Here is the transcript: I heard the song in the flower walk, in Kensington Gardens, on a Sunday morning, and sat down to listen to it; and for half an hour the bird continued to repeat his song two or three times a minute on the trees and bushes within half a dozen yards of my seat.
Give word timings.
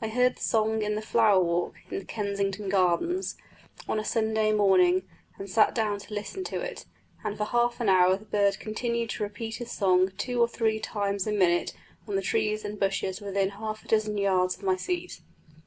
I 0.00 0.08
heard 0.08 0.34
the 0.36 0.40
song 0.42 0.80
in 0.80 0.94
the 0.94 1.02
flower 1.02 1.38
walk, 1.44 1.74
in 1.90 2.06
Kensington 2.06 2.70
Gardens, 2.70 3.36
on 3.86 4.00
a 4.00 4.02
Sunday 4.06 4.50
morning, 4.50 5.06
and 5.36 5.46
sat 5.46 5.74
down 5.74 5.98
to 5.98 6.14
listen 6.14 6.42
to 6.44 6.58
it; 6.60 6.86
and 7.22 7.36
for 7.36 7.44
half 7.44 7.78
an 7.78 7.90
hour 7.90 8.16
the 8.16 8.24
bird 8.24 8.58
continued 8.60 9.10
to 9.10 9.24
repeat 9.24 9.56
his 9.56 9.70
song 9.70 10.10
two 10.16 10.40
or 10.40 10.48
three 10.48 10.80
times 10.80 11.26
a 11.26 11.32
minute 11.32 11.74
on 12.06 12.16
the 12.16 12.22
trees 12.22 12.64
and 12.64 12.80
bushes 12.80 13.20
within 13.20 13.50
half 13.50 13.84
a 13.84 13.88
dozen 13.88 14.16
yards 14.16 14.56
of 14.56 14.62
my 14.62 14.76
seat. 14.76 15.20